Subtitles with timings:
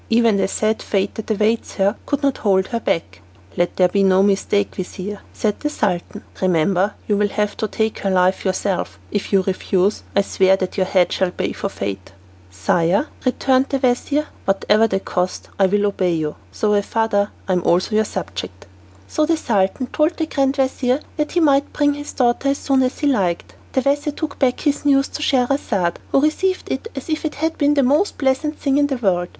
[0.09, 3.21] Even the sad fate that awaits her could not hold her back."
[3.55, 6.23] "Let there be no mistake, vizir," said the Sultan.
[6.41, 8.97] "Remember you will have to take her life yourself.
[9.11, 12.13] If you refuse, I swear that your head shall pay forfeit."
[12.49, 14.25] "Sire," returned the vizir.
[14.45, 16.33] "Whatever the cost, I will obey you.
[16.59, 18.65] Though a father, I am also your subject."
[19.07, 20.99] So the Sultan told the grand vizir
[21.29, 23.53] he might bring his daughter as soon as he liked.
[23.73, 27.55] The vizir took back this news to Scheherazade, who received it as if it had
[27.59, 29.27] been the most pleasant thing in the world.